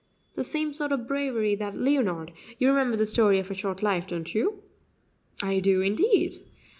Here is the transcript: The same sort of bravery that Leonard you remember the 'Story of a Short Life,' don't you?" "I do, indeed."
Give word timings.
The 0.33 0.43
same 0.43 0.73
sort 0.73 0.91
of 0.91 1.07
bravery 1.07 1.53
that 1.53 1.77
Leonard 1.77 2.33
you 2.57 2.67
remember 2.69 2.97
the 2.97 3.05
'Story 3.05 3.37
of 3.37 3.51
a 3.51 3.53
Short 3.53 3.83
Life,' 3.83 4.07
don't 4.07 4.33
you?" 4.33 4.63
"I 5.43 5.59
do, 5.59 5.81
indeed." 5.81 6.39